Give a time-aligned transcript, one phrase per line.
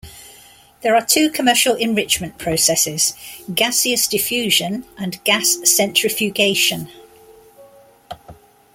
[0.81, 3.13] There are two commercial enrichment processes:
[3.53, 6.89] gaseous diffusion and gas centrifugation.